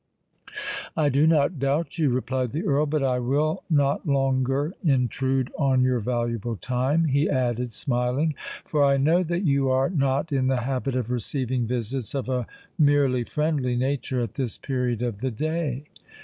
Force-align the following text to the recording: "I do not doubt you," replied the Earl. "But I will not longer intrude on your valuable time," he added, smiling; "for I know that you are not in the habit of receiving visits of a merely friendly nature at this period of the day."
"I 0.97 1.09
do 1.09 1.27
not 1.27 1.59
doubt 1.59 1.99
you," 1.99 2.09
replied 2.09 2.53
the 2.53 2.65
Earl. 2.65 2.87
"But 2.87 3.03
I 3.03 3.19
will 3.19 3.63
not 3.69 4.07
longer 4.07 4.73
intrude 4.83 5.51
on 5.59 5.83
your 5.83 5.99
valuable 5.99 6.55
time," 6.55 7.03
he 7.05 7.29
added, 7.29 7.71
smiling; 7.71 8.33
"for 8.65 8.83
I 8.83 8.97
know 8.97 9.21
that 9.21 9.43
you 9.43 9.69
are 9.69 9.91
not 9.91 10.31
in 10.31 10.47
the 10.47 10.61
habit 10.61 10.95
of 10.95 11.11
receiving 11.11 11.67
visits 11.67 12.15
of 12.15 12.29
a 12.29 12.47
merely 12.79 13.23
friendly 13.23 13.75
nature 13.75 14.21
at 14.21 14.33
this 14.33 14.57
period 14.57 15.03
of 15.03 15.19
the 15.21 15.29
day." 15.29 15.83